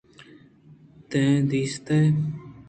[1.09, 1.99] داں دیستے